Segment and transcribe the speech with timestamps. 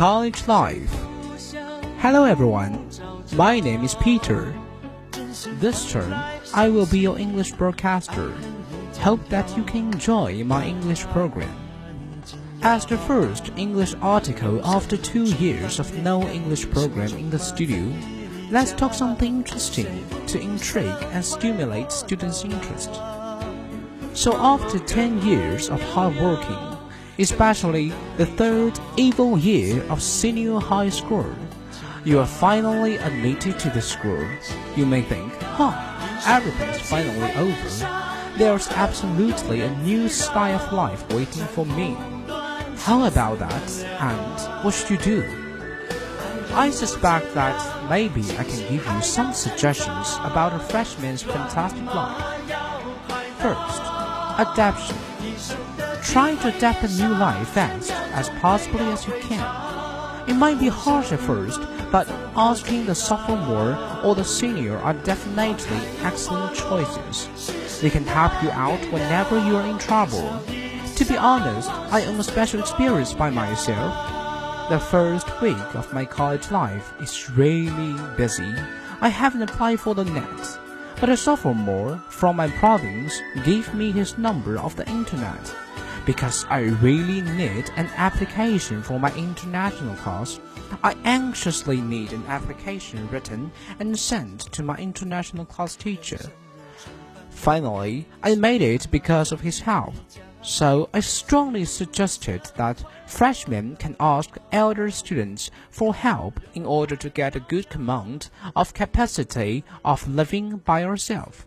[0.00, 0.96] College Life.
[1.98, 2.88] Hello everyone,
[3.34, 4.58] my name is Peter.
[5.60, 6.14] This term,
[6.54, 8.32] I will be your English broadcaster.
[9.00, 11.54] Hope that you can enjoy my English program.
[12.62, 17.92] As the first English article after two years of no English program in the studio,
[18.50, 22.94] let's talk something interesting to intrigue and stimulate students' interest.
[24.14, 26.69] So after 10 years of hard working,
[27.20, 31.30] especially the third evil year of senior high school,
[32.04, 34.26] you are finally admitted to the school.
[34.74, 35.76] You may think, huh,
[36.26, 38.38] everything's finally over.
[38.38, 41.94] There's absolutely a new style of life waiting for me.
[42.78, 43.70] How about that?
[44.00, 45.40] And what should you do?
[46.52, 52.40] I suspect that maybe I can give you some suggestions about a freshman's fantastic life.
[53.38, 53.82] First,
[54.40, 55.69] adaptation.
[56.02, 59.44] Try to adapt a new life fast as possibly as you can.
[60.28, 61.60] It might be harsh at first,
[61.92, 67.80] but asking the sophomore or the senior are definitely excellent choices.
[67.80, 70.42] They can help you out whenever you are in trouble.
[70.96, 74.70] To be honest, I am a special experience by myself.
[74.70, 78.54] The first week of my college life is really busy.
[79.00, 80.58] I haven't applied for the net,
[81.00, 85.54] but a sophomore from my province gave me his number of the internet
[86.06, 90.40] because I really need an application for my international course.
[90.82, 96.20] I anxiously need an application written and sent to my international class teacher.
[97.30, 99.94] Finally, I made it because of his help.
[100.42, 107.10] So I strongly suggested that freshmen can ask elder students for help in order to
[107.10, 111.46] get a good command of capacity of living by yourself.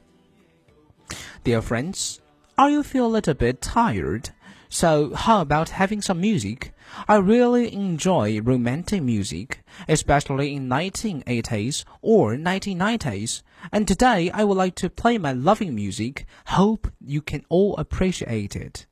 [1.43, 2.21] Dear friends,
[2.55, 4.29] are you feel a little bit tired?
[4.73, 6.73] So how about having some music?
[7.07, 13.43] I really enjoy romantic music, especially in 1980s or 1990s.
[13.71, 16.25] And today I would like to play my loving music.
[16.47, 18.87] Hope you can all appreciate it.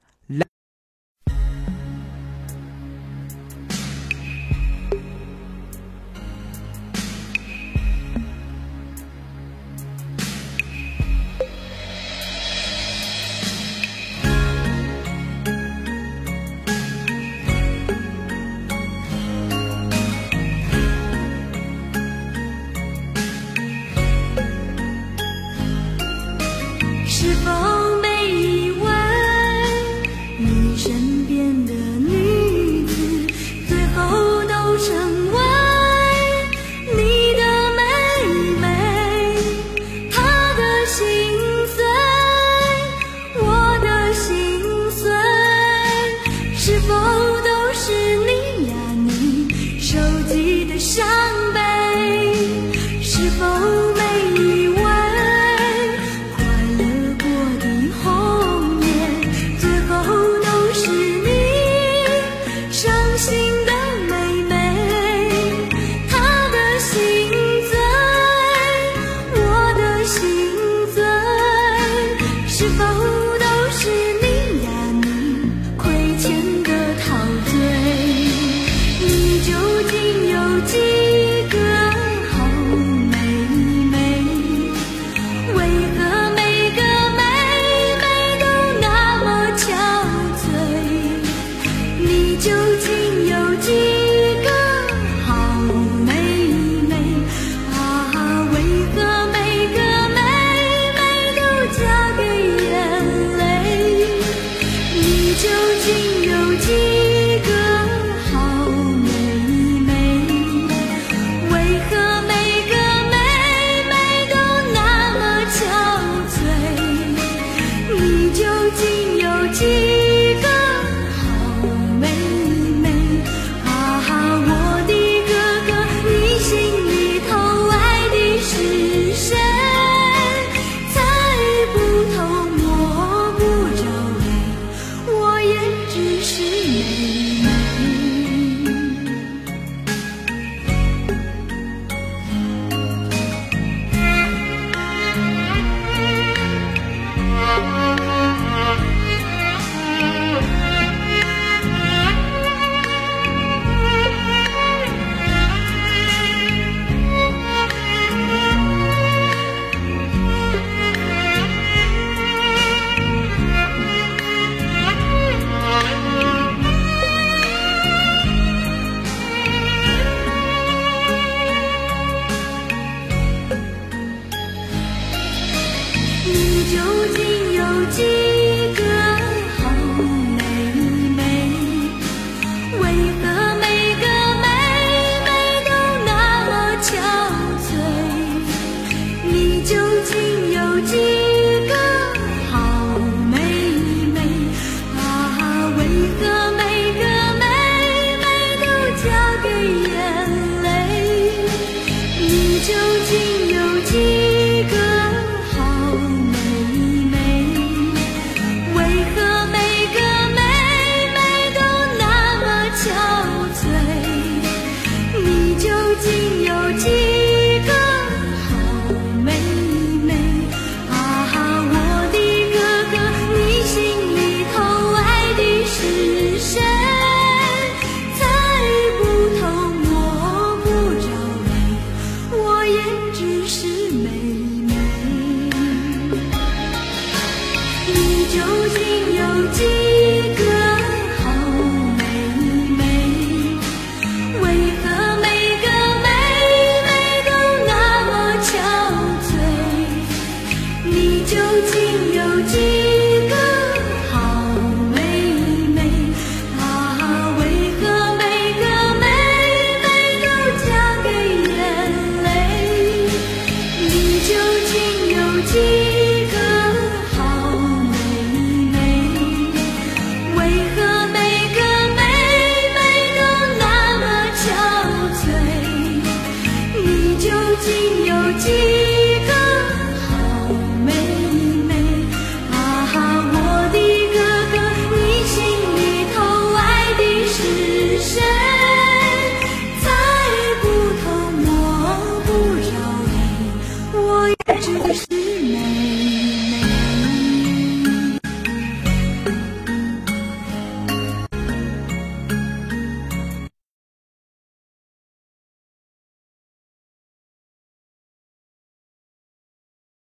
[72.62, 73.00] 是否？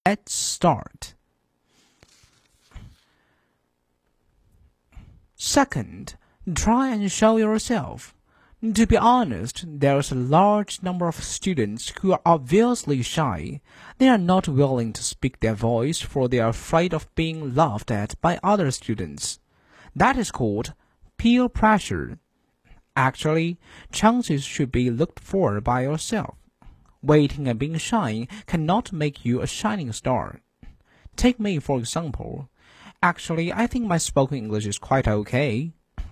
[0.07, 1.15] Let's start.
[5.35, 6.15] Second,
[6.55, 8.15] try and show yourself.
[8.63, 13.61] To be honest, there is a large number of students who are obviously shy.
[13.99, 17.91] They are not willing to speak their voice for they are afraid of being laughed
[17.91, 19.41] at by other students.
[19.97, 20.73] That is called
[21.17, 22.21] peer pressure.
[22.95, 23.59] Actually,
[23.91, 26.37] chances should be looked for by yourself.
[27.07, 30.41] Waiting and being shy cannot make you a shining star.
[31.15, 32.49] Take me, for example.
[33.01, 35.71] Actually, I think my spoken English is quite okay.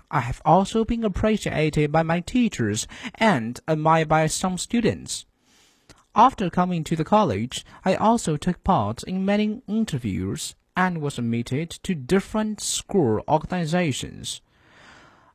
[0.08, 2.86] I have also been appreciated by my teachers
[3.16, 5.26] and admired by some students.
[6.14, 11.70] After coming to the college, I also took part in many interviews and was admitted
[11.82, 14.40] to different school organizations.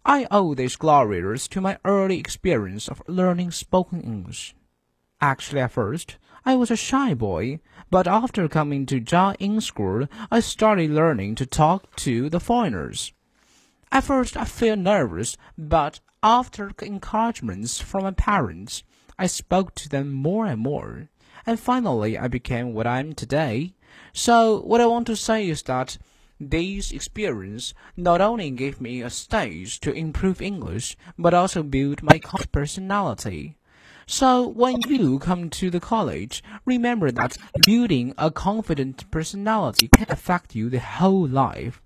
[0.05, 4.55] I owe these glories to my early experience of learning spoken English.
[5.21, 7.59] Actually, at first, I was a shy boy,
[7.91, 13.11] but after coming to Jia In School, I started learning to talk to the foreigners.
[13.91, 18.83] At first, I felt nervous, but after encouragements from my parents,
[19.17, 21.09] I spoke to them more and more,
[21.45, 23.73] and finally I became what I am today.
[24.13, 25.97] So, what I want to say is that
[26.39, 32.21] this experience not only gave me a stage to improve English, but also built my
[32.53, 33.57] personality.
[34.11, 40.55] So when you come to the college, remember that building a confident personality can affect
[40.55, 41.79] you the whole life.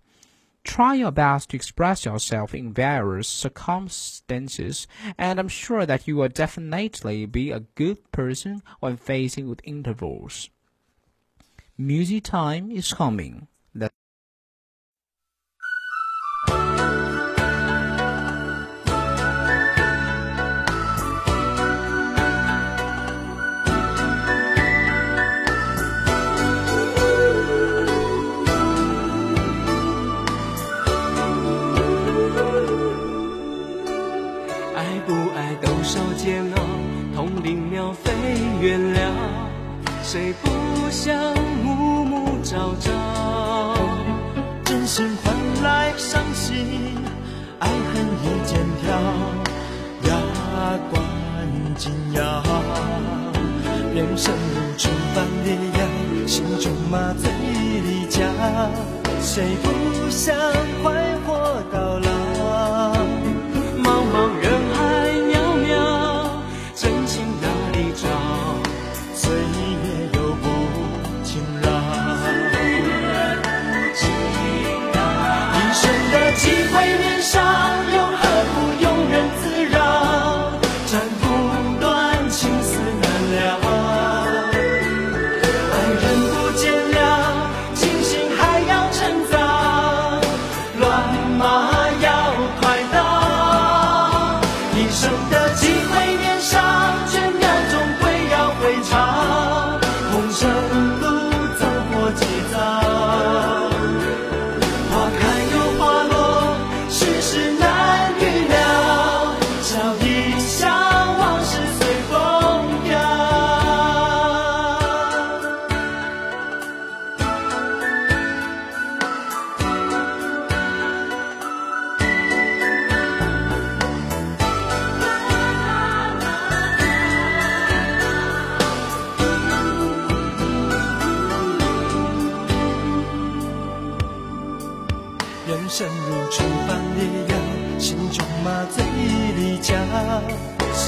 [0.64, 4.88] Try your best to express yourself in various circumstances,
[5.18, 10.50] and I'm sure that you will definitely be a good person when facing with intervals.
[11.78, 13.50] Music time is coming.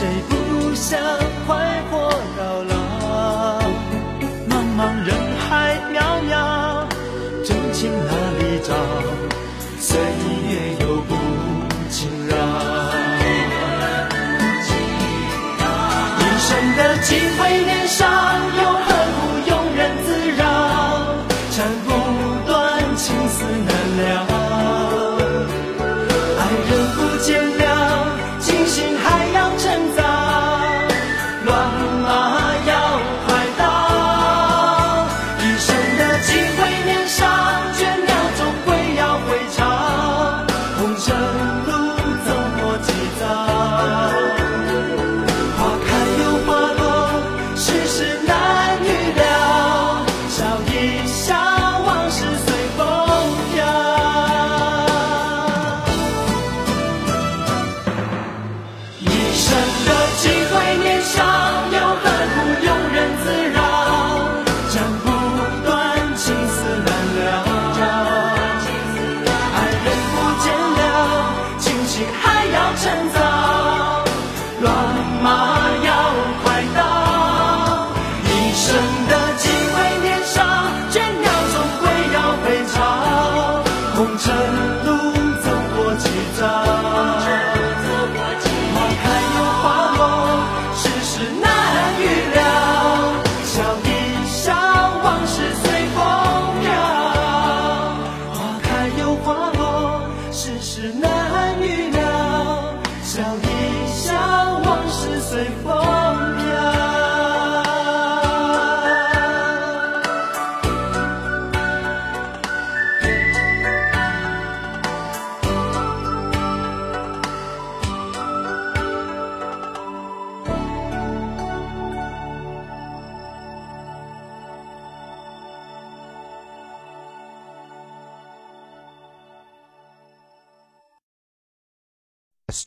[0.06, 1.25] 谁不想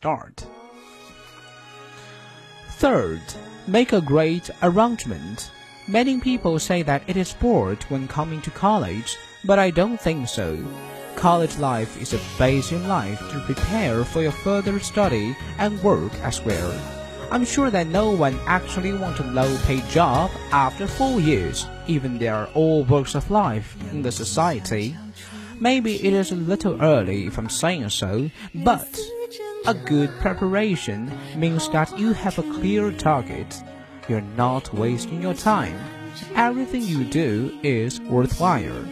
[0.09, 0.47] start.
[2.81, 3.21] Third,
[3.67, 5.51] make a great arrangement.
[5.87, 10.29] Many people say that it is sport when coming to college, but I don't think
[10.29, 10.57] so.
[11.17, 16.15] College life is a base in life to prepare for your further study and work
[16.23, 16.73] as well.
[17.31, 22.29] I'm sure that no one actually wants a low-paid job after four years, even they
[22.29, 24.97] are all works of life in the society.
[25.61, 28.89] Maybe it is a little early if I'm saying so, but
[29.69, 33.63] a good preparation means that you have a clear target.
[34.09, 35.79] You're not wasting your time.
[36.35, 38.83] Everything you do is worthwhile.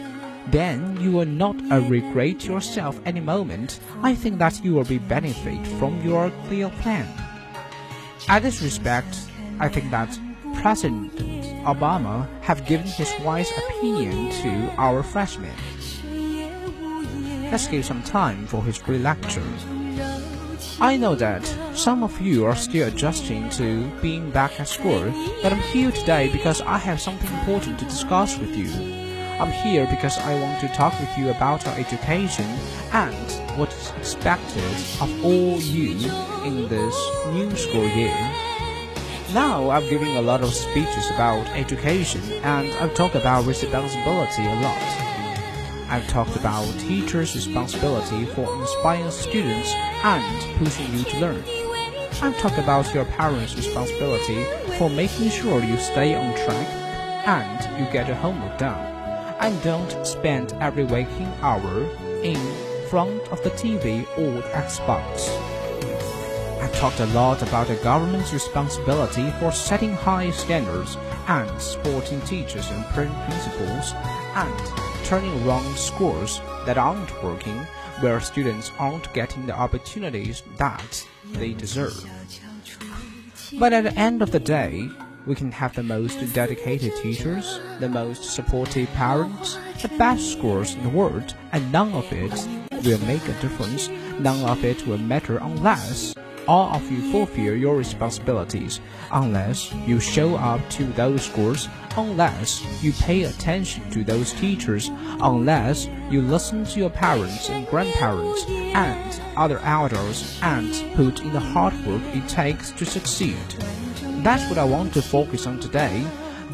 [0.51, 3.79] Then you will not uh, regret yourself any moment.
[4.03, 7.07] I think that you will be benefit from your clear plan.
[8.29, 9.17] At this respect,
[9.59, 10.15] I think that
[10.61, 11.11] President
[11.65, 15.57] Obama have given his wise opinion to our freshmen.
[17.49, 19.41] Let's give some time for his free lecture.
[20.79, 21.43] I know that
[21.75, 26.29] some of you are still adjusting to being back at school, but I'm here today
[26.31, 28.69] because I have something important to discuss with you.
[29.41, 32.45] I'm here because I want to talk with you about our education
[32.93, 34.63] and what is expected
[35.01, 36.11] of all you
[36.45, 36.95] in this
[37.33, 38.15] new school year.
[39.33, 44.55] Now I'm giving a lot of speeches about education and I've talked about responsibility a
[44.61, 45.16] lot.
[45.89, 49.71] I've talked about teachers' responsibility for inspiring students
[50.03, 51.43] and pushing you to learn.
[52.21, 54.43] I've talked about your parents' responsibility
[54.77, 56.67] for making sure you stay on track
[57.25, 58.77] and you get your homework done.
[59.39, 61.89] And don't spend every waking hour
[62.21, 62.35] in
[62.89, 65.29] front of the TV or the Xbox.
[66.61, 72.69] I've talked a lot about the government's responsibility for setting high standards and supporting teachers
[72.71, 73.93] and principals
[74.35, 77.57] and turning around schools that aren't working
[77.99, 82.05] where students aren't getting the opportunities that they deserve.
[83.59, 84.89] But at the end of the day,
[85.25, 90.83] we can have the most dedicated teachers, the most supportive parents, the best schools in
[90.83, 92.31] the world, and none of it
[92.85, 93.89] will make a difference.
[94.19, 96.15] None of it will matter unless
[96.47, 98.79] all of you fulfill your responsibilities,
[99.11, 104.89] unless you show up to those schools, unless you pay attention to those teachers,
[105.21, 111.39] unless you listen to your parents and grandparents and other elders and put in the
[111.39, 113.37] hard work it takes to succeed.
[114.23, 116.05] That's what I want to focus on today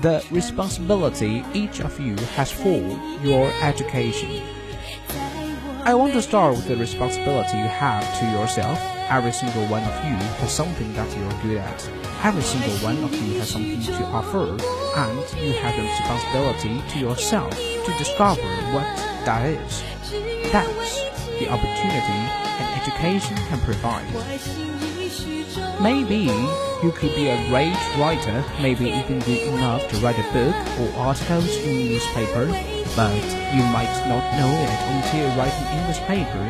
[0.02, 2.82] the responsibility each of you has for
[3.24, 4.44] your education.
[5.86, 8.93] I want to start with the responsibility you have to yourself.
[9.10, 11.90] Every single one of you has something that you're good at.
[12.24, 14.50] Every single one of you has something to offer,
[14.96, 18.42] and you have the responsibility to yourself to discover
[18.74, 18.88] what
[19.26, 19.84] that is.
[20.52, 21.02] That's
[21.40, 24.08] the opportunity an education can provide.
[25.82, 26.32] Maybe
[26.84, 31.00] you could be a great writer, maybe even good enough to write a book or
[31.00, 32.46] articles in a newspaper,
[32.96, 33.24] but
[33.54, 36.46] you might not know it until an English paper,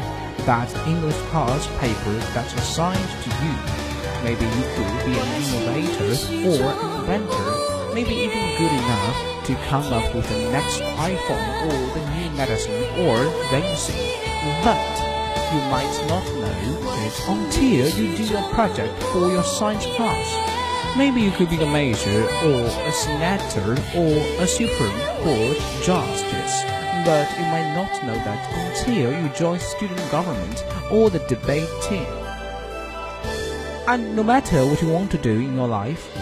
[0.45, 3.56] that English class paper that's assigned to you.
[4.23, 6.12] Maybe you could be an innovator
[6.51, 12.03] or inventor, maybe even good enough to come up with the next iPhone or the
[12.12, 14.19] new medicine or vaccine,
[14.63, 14.79] but
[15.53, 16.53] you might not know
[17.06, 20.52] it until you do a project for your science class.
[20.95, 26.63] Maybe you could be a major or a senator or a Supreme Court justice,
[27.03, 32.06] but you might not know that until you join student government or the debate team.
[33.88, 36.15] And no matter what you want to do in your life,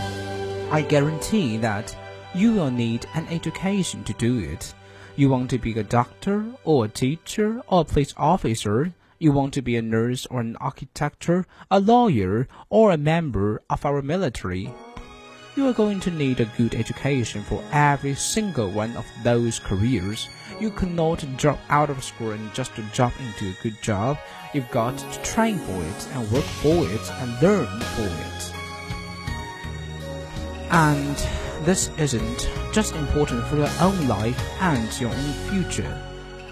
[0.71, 1.93] I guarantee that
[2.33, 4.73] you will need an education to do it.
[5.17, 9.53] You want to be a doctor or a teacher or a police officer, you want
[9.53, 11.29] to be a nurse or an architect,
[11.69, 14.73] a lawyer, or a member of our military.
[15.55, 20.27] You are going to need a good education for every single one of those careers.
[20.59, 24.17] You cannot drop out of school and just jump into a good job.
[24.55, 28.53] You've got to train for it and work for it and learn for it.
[30.71, 31.15] And
[31.63, 36.10] this isn't just important for your own life and your own future.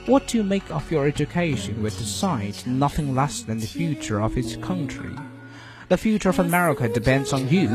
[0.09, 4.39] What do you make of your education will decide nothing less than the future of
[4.39, 5.15] its country.
[5.87, 7.67] The future of America depends on you.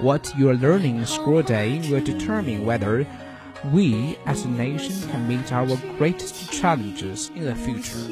[0.00, 3.04] What you are learning in school day will determine whether
[3.72, 8.06] we as a nation can meet our greatest challenges in the future.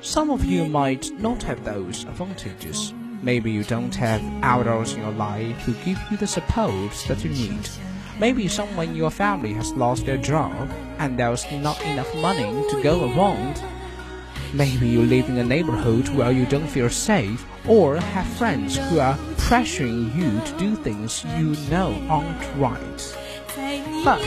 [0.00, 2.94] Some of you might not have those advantages.
[3.20, 7.28] Maybe you don't have elders in your life who give you the support that you
[7.28, 7.68] need.
[8.18, 12.82] Maybe someone in your family has lost their job and there's not enough money to
[12.82, 13.60] go around.
[14.52, 19.00] Maybe you live in a neighborhood where you don't feel safe or have friends who
[19.00, 19.16] are
[19.48, 23.16] pressuring you to do things you know aren't right.
[24.04, 24.22] But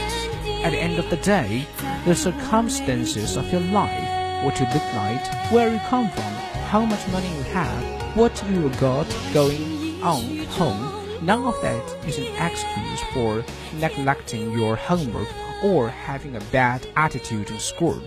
[0.64, 1.66] at the end of the day,
[2.04, 6.32] the circumstances of your life, what you look like, where you come from,
[6.68, 10.97] how much money you have, what you got going on home,
[11.28, 15.28] None of that is an excuse for neglecting your homework
[15.62, 18.00] or having a bad attitude in school.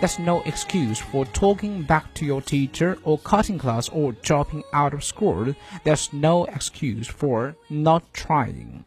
[0.00, 4.94] That's no excuse for talking back to your teacher or cutting class or dropping out
[4.94, 5.54] of school.
[5.84, 8.84] There's no excuse for not trying.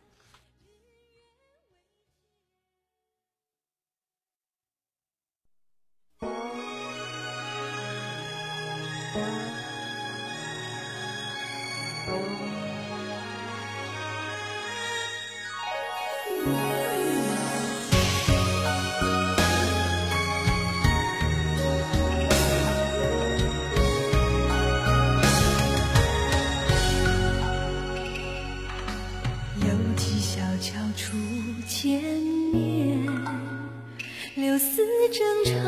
[34.59, 35.63] 似争长，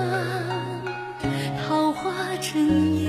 [1.66, 3.01] 桃花争艳。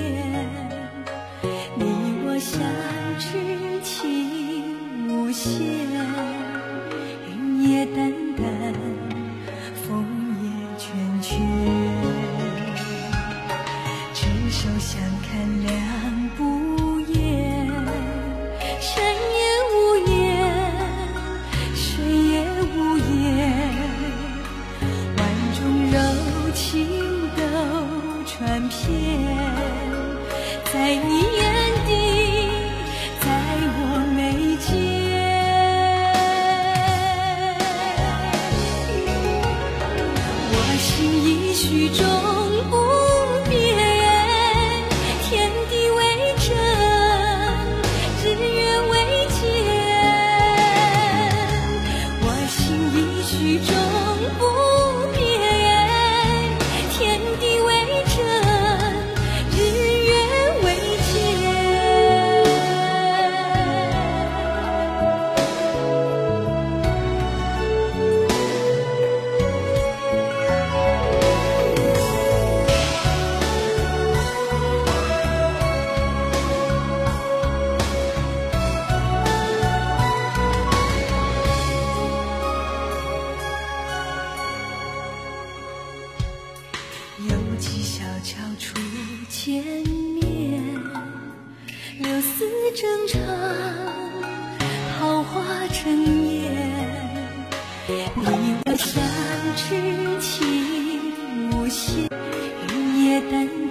[101.99, 103.62] 云也淡。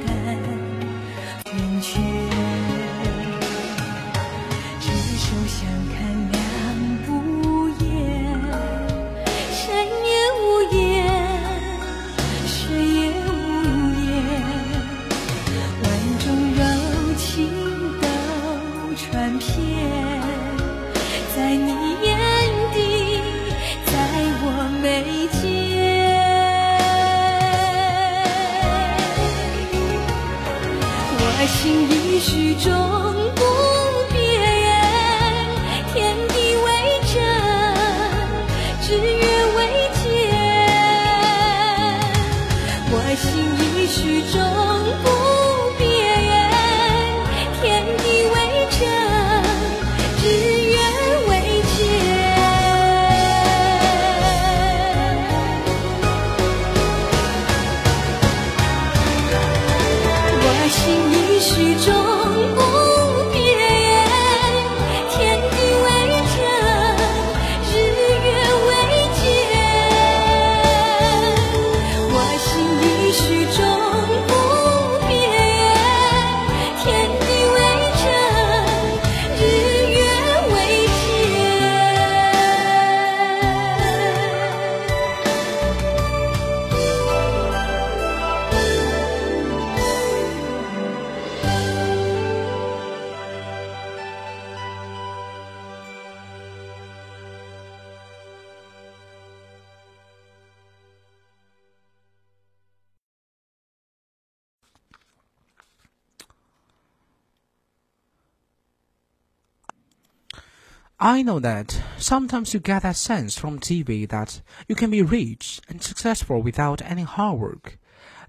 [111.03, 115.59] I know that sometimes you get that sense from TV that you can be rich
[115.67, 117.79] and successful without any hard work.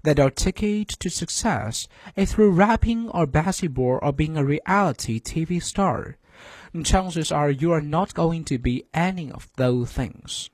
[0.01, 5.61] That our ticket to success is through rapping or basketball or being a reality TV
[5.61, 6.17] star.
[6.83, 10.49] Chances are you are not going to be any of those things.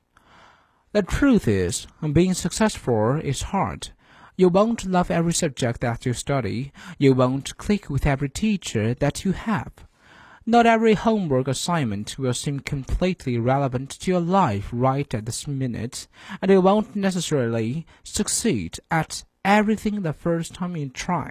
[0.91, 3.91] The truth is, being successful is hard.
[4.35, 6.73] You won't love every subject that you study.
[6.97, 9.85] You won't click with every teacher that you have.
[10.49, 16.07] Not every homework assignment will seem completely relevant to your life right at this minute,
[16.41, 21.29] and you won't necessarily succeed at everything the first time you try.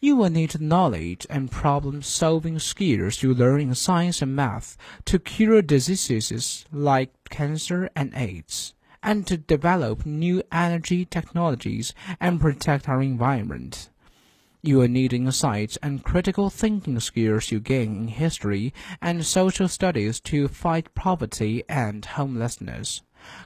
[0.00, 5.20] You will need knowledge and problem solving skills you learn in science and math to
[5.20, 13.00] cure diseases like cancer and AIDS, and to develop new energy technologies and protect our
[13.00, 13.90] environment.
[14.62, 20.20] You will need insights and critical thinking skills you gain in history and social studies
[20.20, 23.00] to fight poverty and homelessness,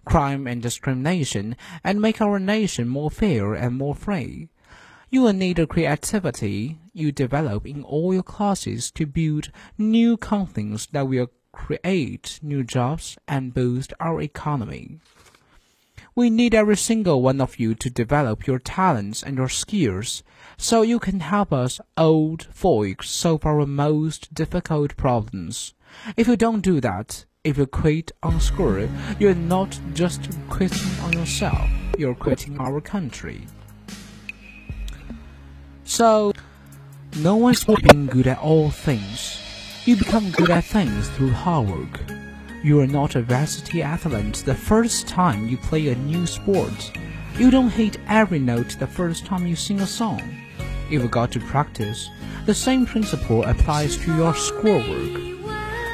[0.04, 4.48] crime and discrimination, and make our nation more fair and more free.
[5.08, 10.88] You will need the creativity you develop in all your classes to build new companies
[10.90, 14.98] that will create new jobs and boost our economy.
[16.16, 20.24] We need every single one of you to develop your talents and your skills
[20.56, 25.74] so you can help us old folks solve our most difficult problems.
[26.16, 28.88] If you don't do that, if you quit on school,
[29.18, 33.46] you're not just quitting on yourself, you're quitting our country.
[35.84, 36.32] So,
[37.18, 39.40] no one's being good at all things.
[39.84, 42.00] You become good at things through hard work.
[42.64, 46.90] You are not a varsity athlete the first time you play a new sport.
[47.36, 50.22] You don't hit every note the first time you sing a song.
[50.90, 52.10] You've got to practice.
[52.46, 55.20] The same principle applies to your schoolwork.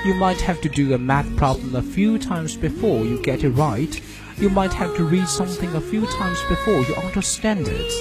[0.04, 3.50] You might have to do a math problem a few times before you get it
[3.50, 4.00] right.
[4.38, 7.92] You might have to read something a few times before you understand it.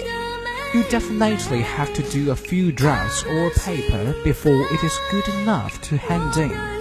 [0.73, 5.81] You definitely have to do a few drafts or paper before it is good enough
[5.81, 6.79] to hand in.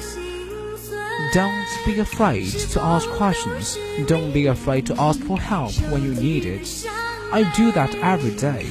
[1.33, 3.77] Don't be afraid to ask questions.
[4.07, 6.87] Don't be afraid to ask for help when you need it.
[7.33, 8.67] I do that every day.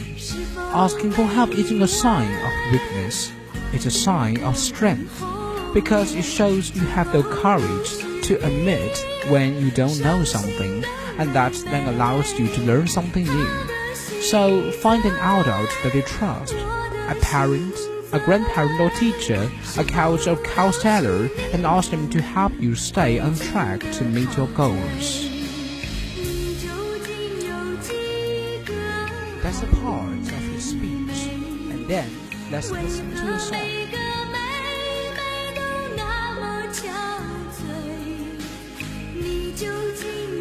[0.77, 3.31] Asking for help isn't a sign of weakness.
[3.73, 5.23] It's a sign of strength
[5.73, 8.95] because it shows you have the courage to admit
[9.27, 10.85] when you don't know something
[11.17, 13.67] and that then allows you to learn something new.
[14.21, 17.75] So find an adult that you trust, a parent,
[18.13, 23.17] a grandparent or teacher, a couch or counselor, and ask them to help you stay
[23.17, 25.36] on track to meet your goals.
[29.47, 31.31] That's a part of his speech.
[31.71, 32.11] And then
[32.51, 33.55] let's listen to the song.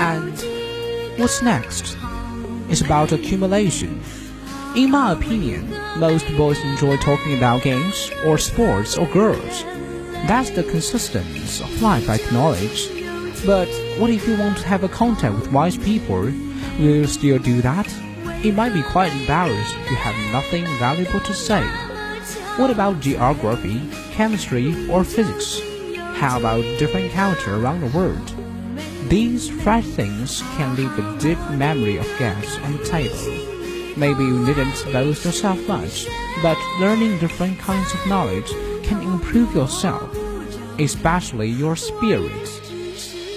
[0.00, 1.96] And what's next?
[2.68, 4.02] It's about accumulation.
[4.74, 9.62] In my opinion, most boys enjoy talking about games or sports or girls.
[10.26, 12.90] That's the consistence of life I acknowledge.
[13.46, 13.68] But
[14.00, 16.22] what if you want to have a contact with wise people?
[16.22, 17.86] Will you still do that?
[18.44, 21.62] It might be quite embarrassed to have nothing valuable to say.
[22.58, 23.80] What about geography,
[24.12, 25.60] chemistry, or physics?
[26.16, 28.32] How about different culture around the world?
[29.08, 33.96] These fresh things can leave a deep memory of gaps on the table.
[33.96, 36.06] Maybe you needn't boast yourself much,
[36.42, 38.50] but learning different kinds of knowledge
[38.82, 40.14] can improve yourself,
[40.78, 42.65] especially your spirit.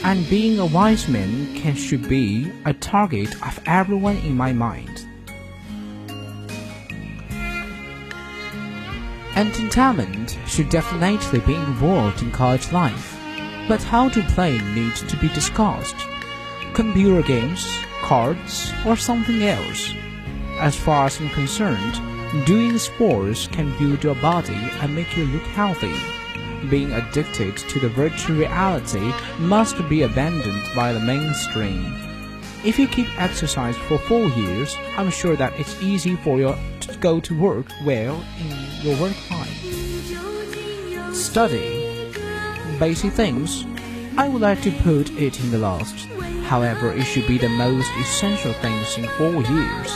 [0.04, 5.06] And being a wise man can should be a target of everyone in my mind.
[9.36, 13.20] Entertainment should definitely be involved in college life
[13.70, 15.96] but how to play needs to be discussed.
[16.74, 17.64] Computer games,
[18.02, 19.94] cards, or something else.
[20.60, 22.02] As far as I'm concerned,
[22.48, 25.94] doing sports can build your body and make you look healthy.
[26.70, 31.96] Being addicted to the virtual reality must be abandoned by the mainstream.
[32.66, 36.98] If you keep exercise for four years, I'm sure that it's easy for you to
[36.98, 41.16] go to work well in your work life.
[41.16, 41.90] Study
[42.80, 43.66] basic things,
[44.18, 46.08] I would like to put it in the last.
[46.50, 49.90] However, it should be the most essential things in four years.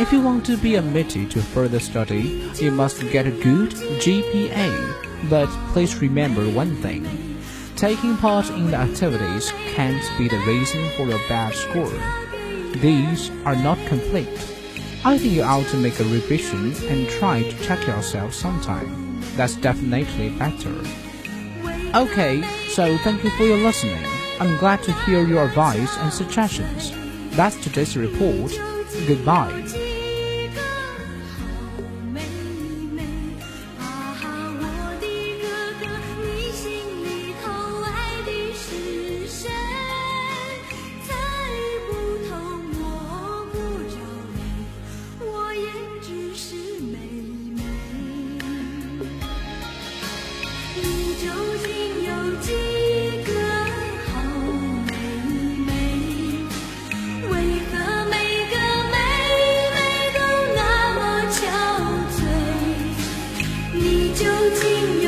[0.00, 5.28] If you want to be admitted to further study, you must get a good GPA.
[5.28, 7.04] But please remember one thing.
[7.76, 11.92] Taking part in the activities can't be the reason for your bad score.
[12.80, 14.40] These are not complete.
[15.04, 19.20] I think you ought to make a revision and try to check yourself sometime.
[19.36, 20.74] That's definitely better.
[21.94, 24.19] Okay, so thank you for your listening.
[24.40, 26.92] I'm glad to hear your advice and suggestions.
[27.36, 28.50] That's today's report.
[29.06, 29.89] Goodbye.
[64.14, 64.26] 究
[64.60, 64.99] 竟